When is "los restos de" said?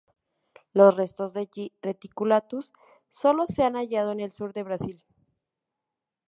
0.73-1.45